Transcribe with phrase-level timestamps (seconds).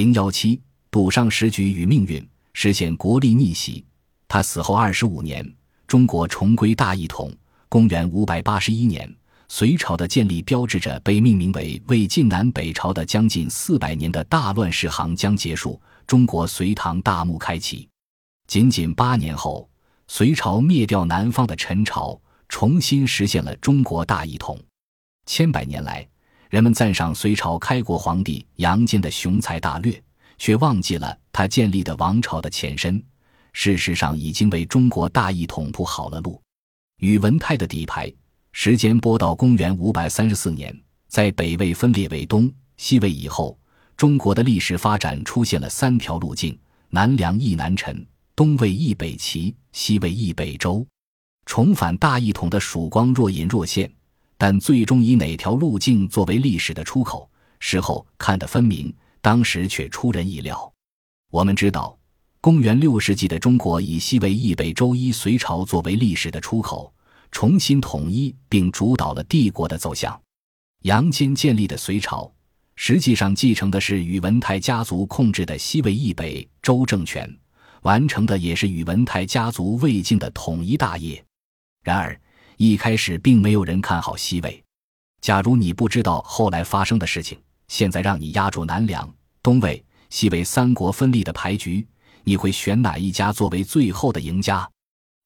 [0.00, 0.58] 零幺七，
[0.90, 3.84] 赌上时局与命运，实现国力逆袭。
[4.26, 5.46] 他死后二十五年，
[5.86, 7.30] 中国重归大一统。
[7.68, 9.14] 公元五百八十一年，
[9.48, 17.86] 隋朝的建立标志着被命名为魏晋南北朝的将近四百年的大乱世行将结束，中国隋唐大幕开启。
[18.46, 19.68] 仅仅八年后，
[20.08, 24.58] 隋朝灭掉南方的陈朝，重新实现了中国大一统。
[25.26, 26.08] 千百年来，
[26.50, 30.02] 人们赞赏隋朝开国皇帝杨坚的雄才大略，
[30.36, 33.00] 却忘记了他建立的王朝的前身。
[33.52, 36.42] 事实上，已经为中国大一统铺好了路。
[36.98, 38.12] 宇文泰的底牌
[38.50, 40.76] 时间拨到公元五百三十四年，
[41.06, 43.56] 在北魏分裂为东西魏以后，
[43.96, 48.04] 中国的历史发展出现了三条路径：南梁易南陈，
[48.34, 50.84] 东魏易北齐，西魏易北周。
[51.46, 53.88] 重返大一统的曙光若隐若现，
[54.40, 58.90] 但最终以哪条路径作为历史的出口，事后看得分明，
[59.20, 60.72] 当时却出人意料。
[61.30, 61.94] 我们知道。
[62.40, 66.90] 公元六世纪的中国以西魏易北周一隋朝作为历史的出口，
[67.30, 70.18] 重新统一并主导了帝国的走向。
[70.84, 72.32] 杨坚建立的隋朝，
[72.76, 77.30] 实际上继承的是宇文泰家族控制的西魏易北周政权，
[77.82, 81.22] 完成的也是宇文泰家族魏晋的统一大业。
[81.84, 82.18] 然而，
[82.62, 84.62] 一开始并没有人看好西魏。
[85.22, 89.10] 假如你不知道后来发生的事情，现在让你压住南梁、
[89.42, 91.88] 东魏、西魏三国分立的牌局。
[92.22, 94.70] 你会选哪一家作为最后的赢家？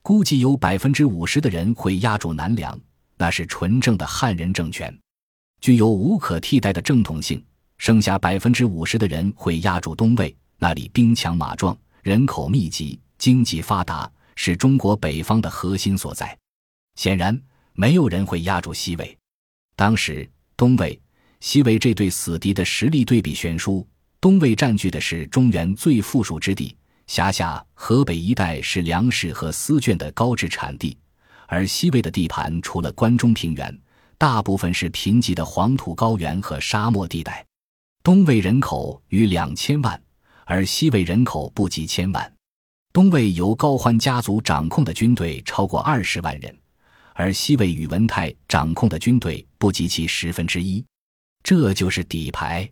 [0.01, 2.79] 估计有百分之五十的人会压住南梁，
[3.17, 4.97] 那是纯正的汉人政权，
[5.61, 7.45] 具有无可替代的正统性。
[7.79, 16.39] 剩下百分之五十的人会压住东魏，那里兵强马壮，人口密集，经济发达，是中国北方的核心所在。
[16.97, 17.41] 显然，
[17.73, 19.19] 没有人会压住西魏。
[19.77, 21.01] 当时，东魏、
[21.41, 23.87] 西魏这对死敌的实力对比悬殊，
[24.21, 26.77] 东魏占据的是中原最富庶之地。
[27.07, 30.97] 辖下河北一带是粮食和丝绢的高质产地，
[31.47, 33.79] 而西魏的地盘除了关中平原，
[34.17, 37.45] 大部分是贫瘠的黄土高原和沙漠地带。
[38.03, 40.01] 东魏人口逾两千万，
[40.47, 42.33] 而西魏人口不及千万。
[42.93, 46.57] 东魏由高欢家族掌控的军队超过二十万人，
[47.15, 50.85] 而西魏宇文泰掌控的军队不及其十分之一。
[51.43, 52.71] 这就是底牌，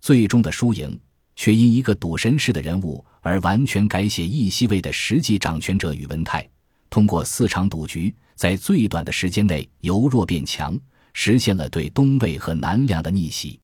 [0.00, 0.98] 最终的输赢。
[1.36, 6.48] 却因一个赌神式的人物而完全改写义西魏的实际掌权者宇文泰，
[6.88, 10.78] 通过四场赌局，在最短的时间内由弱变强，
[11.12, 13.58] 实现了对东魏和南梁的逆袭。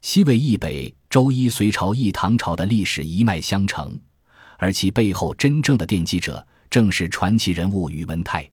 [0.00, 3.98] 西魏易北周一隋朝一唐朝的历史一脉相承，
[4.56, 8.48] 而其背后真正的奠基者正是传奇人物宇文泰。